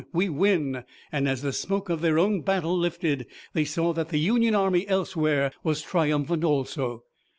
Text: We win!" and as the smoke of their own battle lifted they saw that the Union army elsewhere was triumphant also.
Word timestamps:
We 0.11 0.29
win!" 0.29 0.83
and 1.11 1.29
as 1.29 1.43
the 1.43 1.53
smoke 1.53 1.87
of 1.89 2.01
their 2.01 2.17
own 2.17 2.41
battle 2.41 2.75
lifted 2.75 3.27
they 3.53 3.65
saw 3.65 3.93
that 3.93 4.09
the 4.09 4.17
Union 4.17 4.55
army 4.55 4.87
elsewhere 4.87 5.51
was 5.63 5.83
triumphant 5.83 6.43
also. 6.43 7.03